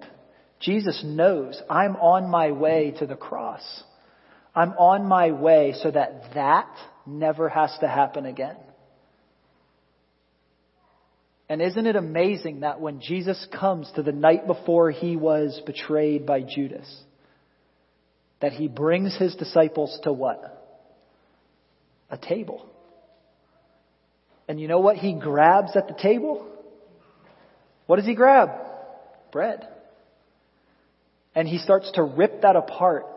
[0.61, 3.83] Jesus knows I'm on my way to the cross.
[4.55, 6.73] I'm on my way so that that
[7.05, 8.55] never has to happen again.
[11.51, 16.25] And isn't it amazing that when Jesus comes to the night before he was betrayed
[16.25, 16.89] by Judas,
[18.39, 20.79] that he brings his disciples to what?
[22.09, 22.69] A table.
[24.47, 26.47] And you know what he grabs at the table?
[27.85, 28.51] What does he grab?
[29.33, 29.67] Bread.
[31.35, 33.07] And he starts to rip that apart.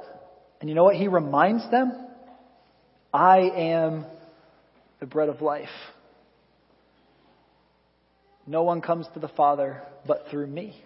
[0.61, 1.92] And you know what he reminds them?
[3.12, 4.07] I am
[4.99, 5.68] the bread of life.
[8.47, 10.83] No one comes to the Father but through me.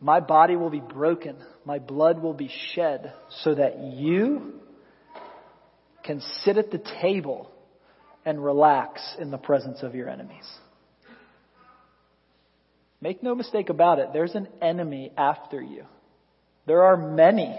[0.00, 1.36] My body will be broken.
[1.64, 3.12] My blood will be shed
[3.42, 4.54] so that you
[6.02, 7.50] can sit at the table
[8.24, 10.44] and relax in the presence of your enemies.
[13.00, 15.84] Make no mistake about it, there's an enemy after you.
[16.66, 17.58] There are many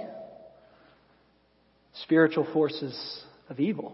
[2.04, 2.96] spiritual forces
[3.50, 3.94] of evil,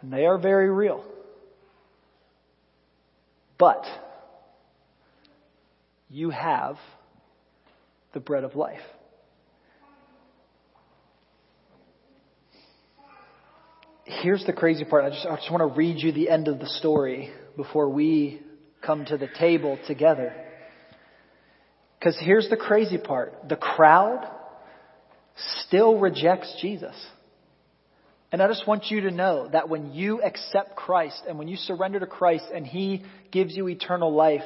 [0.00, 1.04] and they are very real.
[3.58, 3.84] But
[6.10, 6.76] you have
[8.12, 8.80] the bread of life.
[14.04, 15.04] Here's the crazy part.
[15.04, 18.42] I just, I just want to read you the end of the story before we
[18.82, 20.34] come to the table together.
[21.98, 23.48] Because here's the crazy part.
[23.48, 24.28] The crowd
[25.66, 26.94] still rejects Jesus.
[28.34, 31.54] And I just want you to know that when you accept Christ and when you
[31.56, 34.42] surrender to Christ and He gives you eternal life,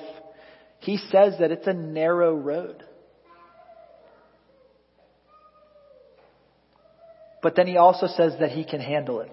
[0.80, 2.84] He says that it's a narrow road.
[7.42, 9.32] But then He also says that He can handle it.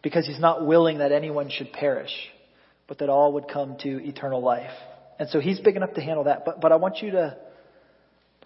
[0.00, 2.12] Because He's not willing that anyone should perish,
[2.86, 4.70] but that all would come to eternal life.
[5.18, 6.44] And so He's big enough to handle that.
[6.44, 7.36] But, but I want you to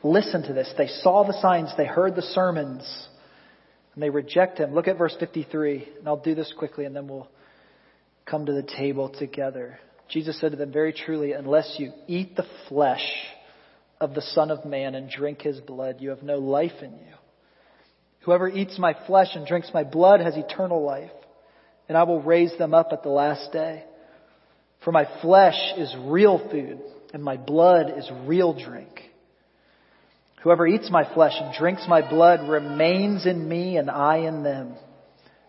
[0.03, 0.72] listen to this.
[0.79, 3.09] They saw the signs, they heard the sermons
[3.94, 4.74] and they reject him.
[4.74, 7.29] Look at verse 53, and I'll do this quickly and then we'll
[8.26, 9.79] come to the table together.
[10.09, 13.05] Jesus said to them, Very truly, unless you eat the flesh
[14.00, 17.14] of the Son of Man and drink his blood, you have no life in you.
[18.20, 21.11] Whoever eats my flesh and drinks my blood has eternal life,
[21.88, 23.85] and I will raise them up at the last day.
[24.85, 26.81] For my flesh is real food,
[27.12, 29.00] and my blood is real drink.
[30.42, 34.74] Whoever eats my flesh and drinks my blood remains in me and I in them.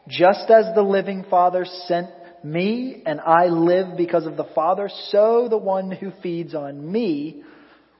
[0.07, 2.09] Just as the living Father sent
[2.43, 7.43] me and I live because of the Father, so the one who feeds on me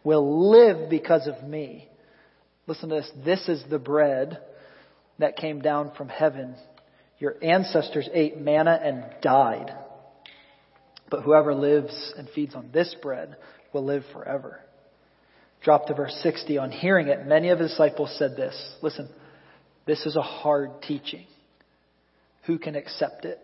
[0.03, 1.87] will live because of me.
[2.67, 3.11] Listen to this.
[3.23, 4.39] This is the bread
[5.19, 6.55] that came down from heaven.
[7.19, 9.73] Your ancestors ate manna and died.
[11.09, 13.35] But whoever lives and feeds on this bread
[13.73, 14.61] will live forever.
[15.63, 16.57] Drop to verse 60.
[16.57, 19.09] On hearing it, many of the disciples said this Listen,
[19.85, 21.25] this is a hard teaching.
[22.45, 23.39] Who can accept it?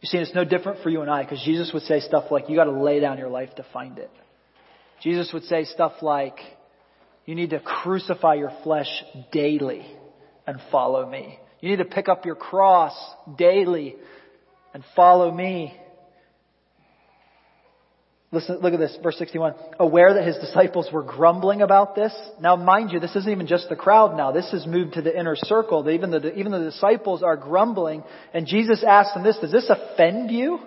[0.00, 2.48] You see, it's no different for you and I because Jesus would say stuff like,
[2.48, 4.10] you got to lay down your life to find it.
[5.02, 6.36] Jesus would say stuff like,
[7.24, 8.88] you need to crucify your flesh
[9.32, 9.86] daily
[10.46, 11.38] and follow me.
[11.60, 12.94] You need to pick up your cross
[13.36, 13.96] daily
[14.72, 15.76] and follow me.
[18.30, 19.54] Listen, look at this, verse 61.
[19.78, 22.14] Aware that his disciples were grumbling about this.
[22.40, 24.32] Now, mind you, this isn't even just the crowd now.
[24.32, 25.88] This has moved to the inner circle.
[25.88, 28.04] Even the, even the disciples are grumbling.
[28.34, 30.58] And Jesus asks them this, does this offend you?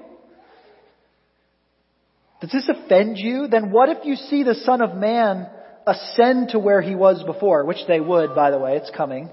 [2.41, 3.47] Does this offend you?
[3.47, 5.47] Then what if you see the Son of Man
[5.85, 7.63] ascend to where he was before?
[7.65, 9.29] Which they would, by the way, it's coming.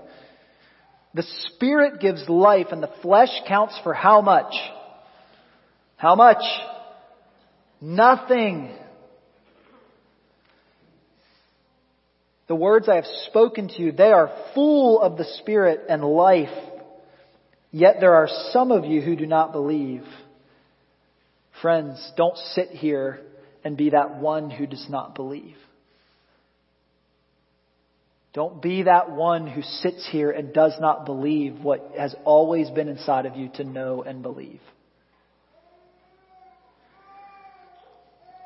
[1.14, 4.52] The Spirit gives life and the flesh counts for how much?
[5.96, 6.42] How much?
[7.80, 8.74] Nothing.
[12.48, 16.48] The words I have spoken to you, they are full of the Spirit and life.
[17.70, 20.04] Yet there are some of you who do not believe.
[21.60, 23.20] Friends, don't sit here
[23.64, 25.56] and be that one who does not believe.
[28.32, 32.88] Don't be that one who sits here and does not believe what has always been
[32.88, 34.60] inside of you to know and believe.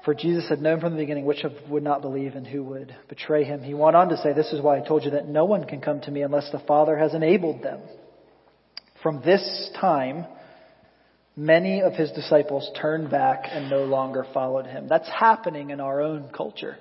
[0.04, 3.44] For Jesus had known from the beginning which would not believe and who would betray
[3.44, 3.62] him.
[3.62, 5.80] He went on to say, This is why I told you that no one can
[5.80, 7.80] come to me unless the Father has enabled them.
[9.00, 10.26] From this time,
[11.36, 14.88] many of his disciples turned back and no longer followed him.
[14.88, 16.78] That's happening in our own culture.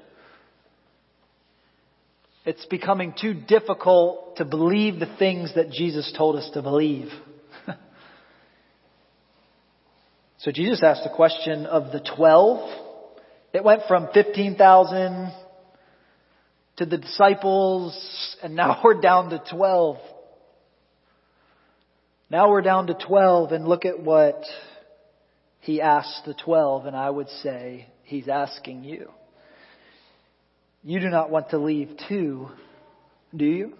[2.43, 7.09] It's becoming too difficult to believe the things that Jesus told us to believe.
[10.43, 12.90] So Jesus asked the question of the 12.
[13.53, 15.33] It went from 15,000
[16.77, 19.97] to the disciples, and now we're down to 12.
[22.29, 24.41] Now we're down to 12, and look at what
[25.59, 29.09] he asked the 12, and I would say he's asking you.
[30.83, 32.49] You do not want to leave too,
[33.35, 33.73] do you?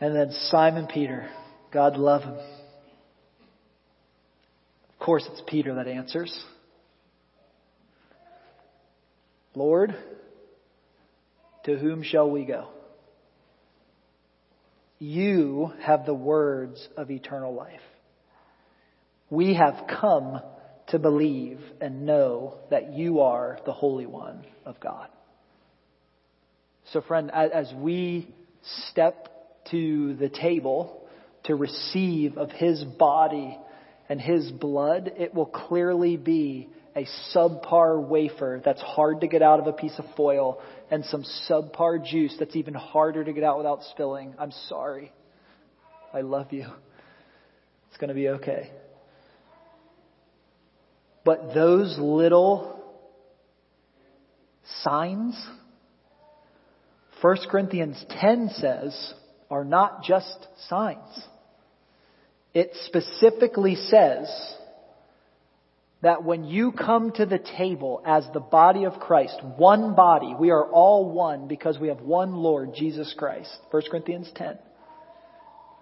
[0.00, 1.28] And then Simon Peter,
[1.72, 2.36] God love him.
[5.06, 6.36] Course, it's Peter that answers.
[9.54, 9.94] Lord,
[11.64, 12.66] to whom shall we go?
[14.98, 17.78] You have the words of eternal life.
[19.30, 20.40] We have come
[20.88, 25.06] to believe and know that you are the Holy One of God.
[26.92, 28.34] So, friend, as we
[28.90, 29.28] step
[29.70, 31.06] to the table
[31.44, 33.56] to receive of His body
[34.08, 39.60] and His blood, it will clearly be a subpar wafer that's hard to get out
[39.60, 43.58] of a piece of foil and some subpar juice that's even harder to get out
[43.58, 44.34] without spilling.
[44.38, 45.12] I'm sorry.
[46.12, 46.66] I love you.
[47.88, 48.70] It's going to be okay.
[51.24, 52.82] But those little
[54.82, 55.36] signs,
[57.20, 59.14] 1 Corinthians 10 says,
[59.50, 61.24] are not just signs.
[62.56, 64.30] It specifically says
[66.00, 70.48] that when you come to the table as the body of Christ, one body, we
[70.48, 73.54] are all one because we have one Lord, Jesus Christ.
[73.72, 74.56] 1 Corinthians 10.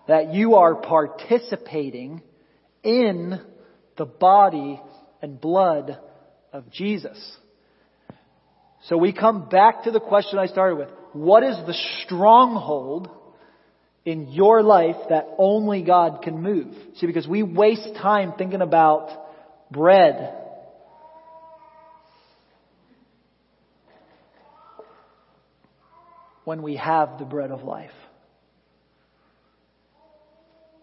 [0.09, 2.23] That you are participating
[2.83, 3.41] in
[3.97, 4.81] the body
[5.23, 6.01] and blood
[6.53, 7.37] of Jesus.
[8.87, 10.89] So we come back to the question I started with.
[11.13, 13.11] What is the stronghold
[14.05, 16.75] in your life that only God can move.
[16.97, 19.11] See, because we waste time thinking about
[19.71, 20.35] bread.
[26.45, 27.91] When we have the bread of life.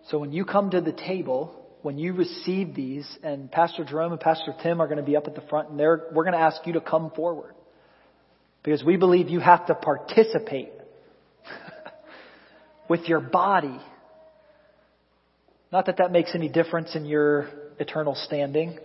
[0.10, 4.20] So when you come to the table, when you receive these, and Pastor Jerome and
[4.20, 6.66] Pastor Tim are going to be up at the front, and we're going to ask
[6.66, 7.54] you to come forward.
[8.64, 10.72] Because we believe you have to participate
[12.92, 13.80] with your body.
[15.72, 17.48] Not that that makes any difference in your
[17.80, 18.78] eternal standing,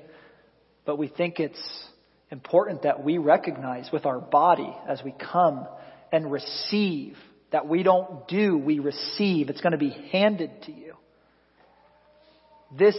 [0.84, 1.59] but we think it's
[2.30, 5.66] important that we recognize with our body as we come
[6.12, 7.16] and receive
[7.50, 9.48] that we don't do, we receive.
[9.48, 10.94] It's going to be handed to you.
[12.78, 12.96] This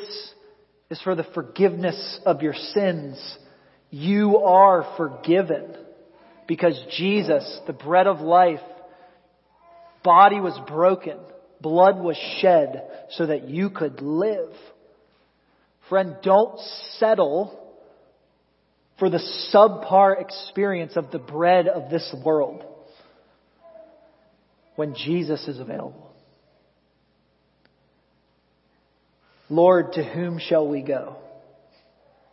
[0.89, 3.37] is for the forgiveness of your sins.
[3.91, 5.73] You are forgiven
[6.49, 8.59] because Jesus, the bread of life,
[10.07, 11.17] body was broken,
[11.59, 14.53] blood was shed so that you could live.
[15.89, 16.57] Friend, don't
[16.97, 17.75] settle
[18.99, 19.19] for the
[19.53, 22.63] subpar experience of the bread of this world
[24.77, 26.09] when Jesus is available.
[29.49, 31.17] Lord, to whom shall we go?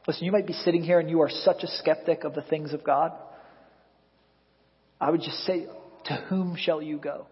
[0.06, 2.72] Listen, you might be sitting here and you are such a skeptic of the things
[2.72, 3.10] of God.
[5.00, 5.66] I would just say,
[6.04, 7.26] to whom shall you go?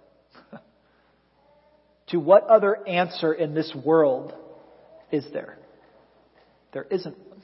[2.13, 4.35] To what other answer in this world
[5.11, 5.57] is there?
[6.75, 7.43] There isn't one.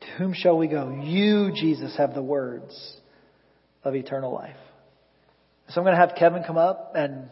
[0.00, 0.98] To whom shall we go?
[1.02, 2.96] You, Jesus, have the words
[3.84, 4.56] of eternal life.
[5.68, 7.28] So I'm going to have Kevin come up and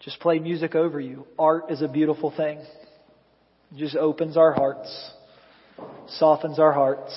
[0.00, 1.26] just play music over you.
[1.38, 2.58] Art is a beautiful thing.
[2.60, 5.10] It just opens our hearts,
[6.08, 7.12] softens our hearts.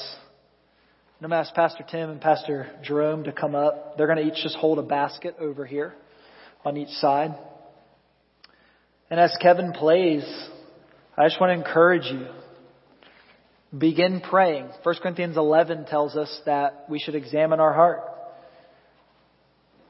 [1.22, 3.96] I'm going to ask Pastor Tim and Pastor Jerome to come up.
[3.96, 5.96] They're going to each just hold a basket over here
[6.64, 7.36] on each side.
[9.10, 10.24] And as Kevin plays,
[11.18, 12.28] I just want to encourage you.
[13.78, 14.70] Begin praying.
[14.84, 18.02] 1 Corinthians 11 tells us that we should examine our heart.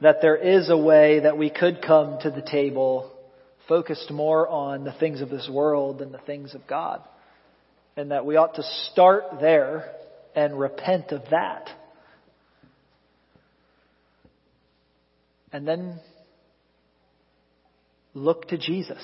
[0.00, 3.12] That there is a way that we could come to the table
[3.68, 7.02] focused more on the things of this world than the things of God.
[7.96, 9.92] And that we ought to start there
[10.34, 11.68] and repent of that.
[15.52, 16.00] And then
[18.12, 18.98] Look to Jesus.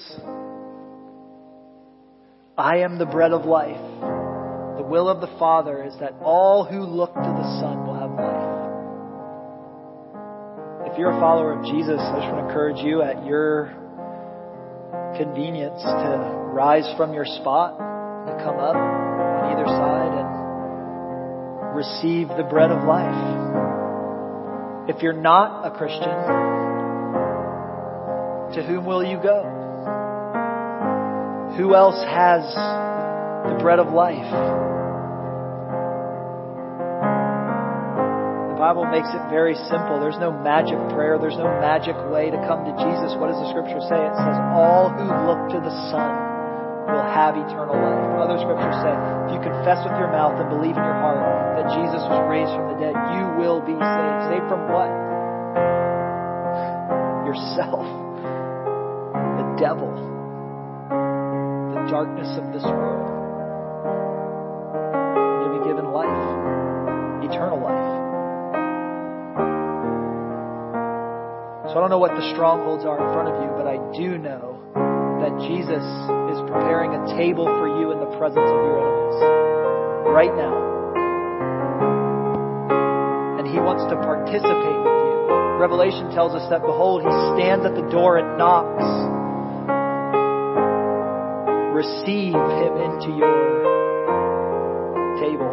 [2.59, 3.79] I am the bread of life.
[4.79, 8.11] The will of the Father is that all who look to the Son will have
[8.11, 8.43] life.
[10.91, 13.67] If you're a follower of Jesus, I just want to encourage you at your
[15.17, 22.43] convenience to rise from your spot, to come up on either side and receive the
[22.51, 23.15] bread of life.
[24.89, 26.56] If you're not a Christian,
[28.57, 29.45] to whom will you go?
[31.61, 32.41] Who else has
[33.53, 34.33] the bread of life?
[38.49, 40.01] The Bible makes it very simple.
[40.01, 41.21] There's no magic prayer.
[41.21, 43.13] There's no magic way to come to Jesus.
[43.21, 44.01] What does the scripture say?
[44.01, 46.17] It says, all who look to the Son
[46.89, 48.25] will have eternal life.
[48.25, 48.97] Other scriptures say,
[49.29, 52.57] if you confess with your mouth and believe in your heart that Jesus was raised
[52.57, 54.21] from the dead, you will be saved.
[54.33, 54.89] Saved from what?
[57.29, 58.06] Yourself.
[59.59, 59.89] Devil.
[61.73, 63.09] The darkness of this world.
[65.41, 67.25] You'll be given life.
[67.25, 67.97] Eternal life.
[71.73, 74.19] So I don't know what the strongholds are in front of you, but I do
[74.19, 74.61] know
[75.25, 79.19] that Jesus is preparing a table for you in the presence of your enemies
[80.13, 80.57] right now.
[83.41, 85.17] And he wants to participate with you.
[85.59, 89.06] Revelation tells us that, behold, he stands at the door and knocks.
[91.77, 93.37] Receive him into your
[95.21, 95.53] table.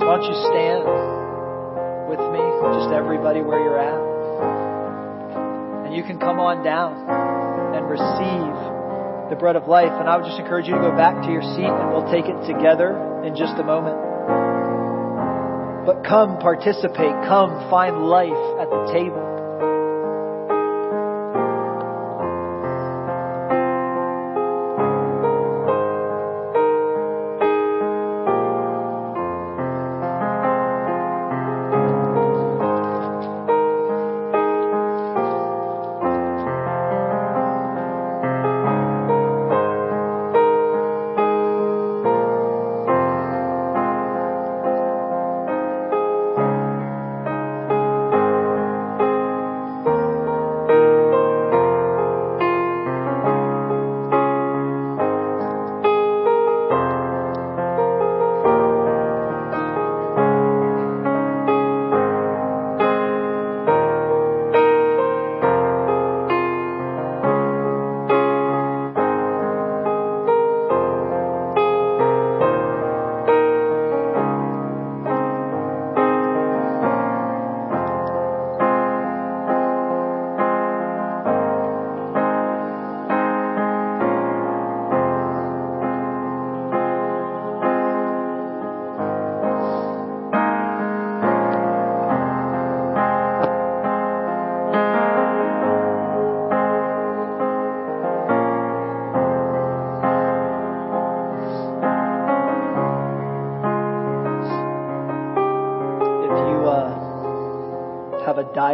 [0.00, 0.88] So why don't you stand
[2.08, 2.40] with me,
[2.80, 4.00] just everybody where you're at?
[5.84, 6.96] And you can come on down
[7.76, 9.92] and receive the bread of life.
[9.92, 12.24] And I would just encourage you to go back to your seat and we'll take
[12.24, 14.00] it together in just a moment.
[15.84, 19.25] But come participate, come find life at the table.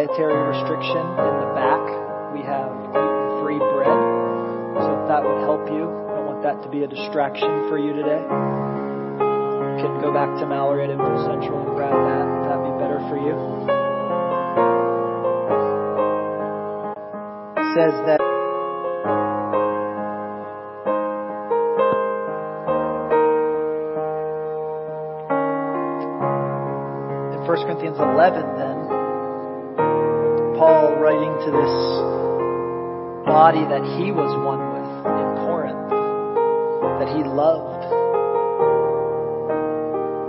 [0.07, 1.85] Dietary restriction in the back,
[2.35, 4.01] we have gluten-free bread.
[4.83, 7.79] So if that would help you, I don't want that to be a distraction for
[7.79, 8.19] you today.
[9.79, 12.27] You can go back to Mallory at Info Central and grab that.
[12.51, 13.39] That'd be better for you.
[17.63, 18.21] It says that
[27.39, 29.02] in 1 Corinthians 11, then,
[31.43, 31.75] to this
[33.27, 35.91] body that he was one with in Corinth,
[37.03, 37.83] that he loved,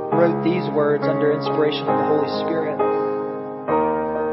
[0.10, 2.82] wrote these words under inspiration of the Holy Spirit.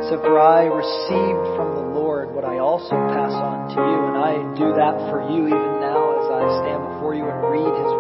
[0.09, 4.17] So, for I received from the Lord what I also pass on to you, and
[4.17, 8.00] I do that for you even now as I stand before you and read his.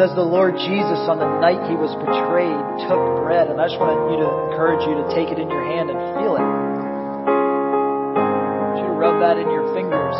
[0.00, 3.76] Says the Lord Jesus on the night he was betrayed took bread, and I just
[3.76, 6.40] want you to encourage you to take it in your hand and feel it.
[6.40, 10.16] I you rub that in your fingers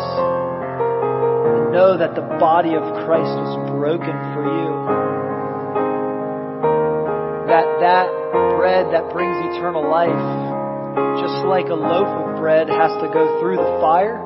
[1.57, 4.69] and know that the body of Christ was broken for you.
[7.49, 8.13] That that
[8.53, 10.21] bread that brings eternal life,
[11.17, 14.21] just like a loaf of bread has to go through the fire.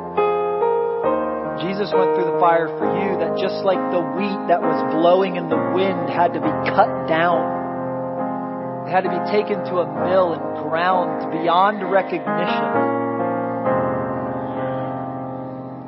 [1.78, 5.36] Jesus went through the fire for you, that just like the wheat that was blowing
[5.36, 7.38] in the wind had to be cut down,
[8.88, 12.65] it had to be taken to a mill and ground beyond recognition.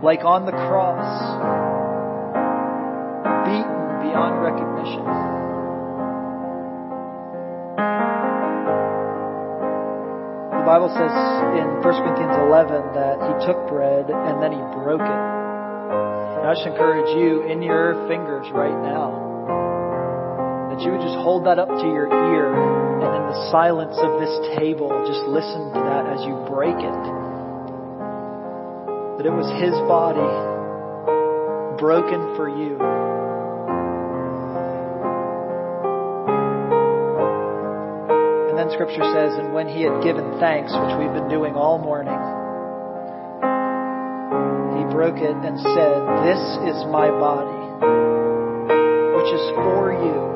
[0.05, 1.09] Like on the cross,
[3.49, 5.01] beaten beyond recognition.
[10.53, 11.09] The Bible says
[11.57, 15.38] in 1 Corinthians 11 that he took bread and then he broke it.
[16.49, 19.13] I just encourage you in your fingers right now
[20.73, 24.17] that you would just hold that up to your ear and in the silence of
[24.17, 27.01] this table, just listen to that as you break it.
[29.21, 30.25] that it was His body
[31.77, 32.81] broken for you.
[38.49, 41.77] And then Scripture says, and when He had given thanks, which we've been doing all
[41.77, 42.17] morning,
[44.99, 46.43] broke it and said, This
[46.75, 47.55] is my body,
[49.15, 50.27] which is for you.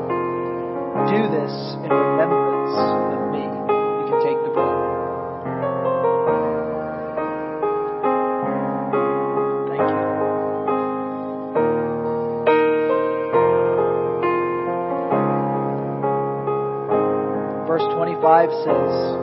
[1.12, 1.52] Do this
[1.84, 2.72] in remembrance
[3.12, 3.44] of me.
[3.44, 4.80] You can take the bread.
[9.68, 10.00] Thank you.
[17.68, 19.23] Verse 25 says,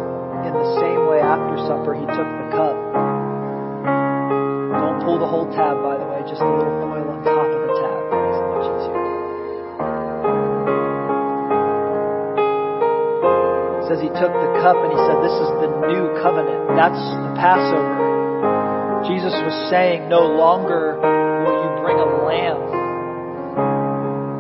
[16.81, 19.05] That's the Passover.
[19.05, 22.57] Jesus was saying, No longer will you bring a lamb.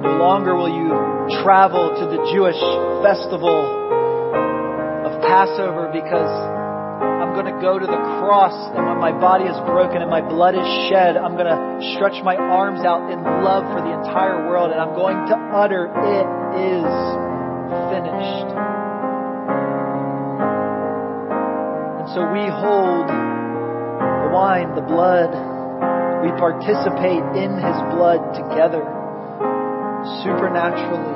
[0.01, 0.89] No longer will you
[1.45, 2.57] travel to the Jewish
[3.05, 3.61] festival
[5.05, 6.33] of Passover because
[7.21, 10.25] I'm going to go to the cross and when my body is broken and my
[10.25, 11.61] blood is shed, I'm going to
[11.93, 15.93] stretch my arms out in love for the entire world and I'm going to utter,
[15.93, 16.25] It
[16.57, 16.89] is
[17.93, 18.70] finished.
[22.15, 25.31] So we hold the wine, the blood,
[26.27, 28.83] we participate in His blood together,
[30.27, 31.15] supernaturally,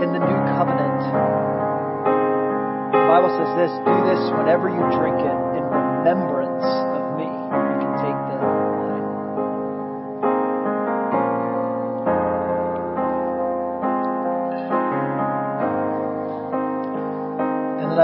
[0.00, 1.00] in the new covenant.
[2.88, 6.47] The Bible says this do this whenever you drink it in remembrance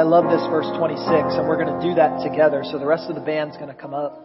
[0.04, 1.00] love this verse 26,
[1.40, 2.62] and we're going to do that together.
[2.68, 4.20] So the rest of the band's going to come up.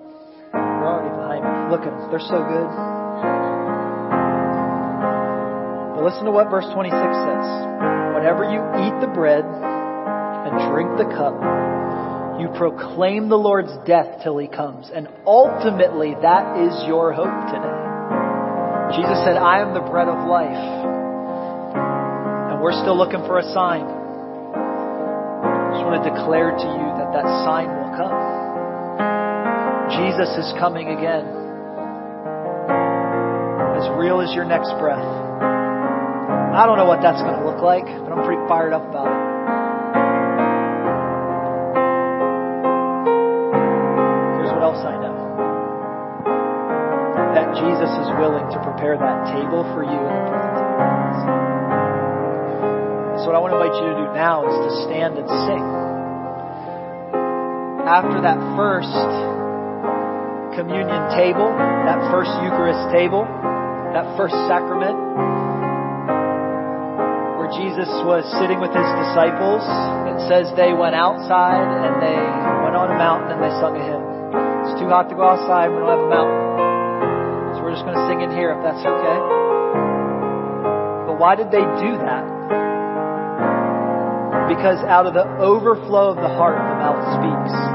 [0.52, 1.52] They're already behind me.
[1.72, 2.10] Look at them.
[2.12, 2.70] They're so good.
[5.96, 7.46] But listen to what verse 26 says.
[8.16, 11.36] Whenever you eat the bread and drink the cup,
[12.40, 14.90] you proclaim the Lord's death till he comes.
[14.94, 17.80] And ultimately, that is your hope today.
[18.96, 20.56] Jesus said, I am the bread of life.
[22.50, 23.99] And we're still looking for a sign.
[25.90, 28.14] Want to declare to you that that sign will come.
[29.90, 31.26] Jesus is coming again.
[33.74, 35.02] As real as your next breath.
[35.02, 39.10] I don't know what that's going to look like, but I'm pretty fired up about
[39.10, 39.18] it.
[44.46, 45.18] Here's what else I know
[47.34, 50.70] that Jesus is willing to prepare that table for you in the presence of.
[53.26, 55.79] So, what I want to invite you to do now is to stand and sing.
[57.90, 58.94] After that first
[60.54, 61.50] communion table,
[61.90, 63.26] that first Eucharist table,
[63.98, 64.94] that first sacrament,
[67.42, 69.66] where Jesus was sitting with his disciples,
[70.06, 72.22] it says they went outside and they
[72.62, 74.06] went on a mountain and they sung a hymn.
[74.70, 77.58] It's too hot to go outside, we don't have a mountain.
[77.58, 79.18] So we're just going to sing in here if that's okay.
[81.10, 82.22] But why did they do that?
[84.46, 87.69] Because out of the overflow of the heart, the mouth speaks.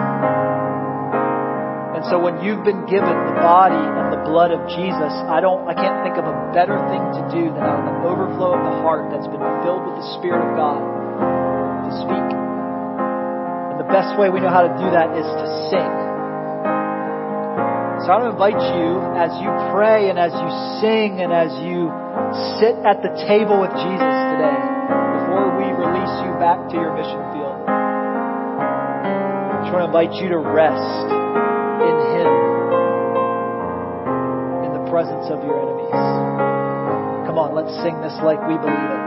[2.04, 5.64] And so when you've been given the body and the blood of Jesus, I don't,
[5.64, 8.60] I can't think of a better thing to do than out of the overflow of
[8.60, 12.28] the heart that's been filled with the Spirit of God to speak.
[12.28, 15.92] And the best way we know how to do that is to sing.
[18.04, 20.48] So I want to invite you as you pray and as you
[20.84, 21.88] sing and as you
[22.60, 24.60] sit at the table with Jesus today
[25.24, 27.64] before we release you back to your mission field.
[27.64, 31.23] I just want to invite you to rest
[34.94, 35.90] presence of your enemies.
[37.26, 39.03] Come on, let's sing this like we believe it.